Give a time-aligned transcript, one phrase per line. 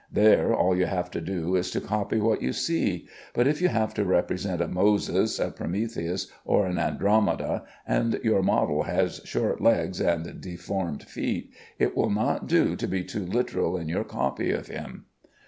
[0.11, 3.67] There all you have to do is to copy what you see, but if you
[3.67, 9.61] have to represent a Moses, a Prometheus, or an Andromeda, and your model has short
[9.61, 14.49] legs and deformed feet, it will not do to be too literal in your copy
[14.51, 15.05] of him.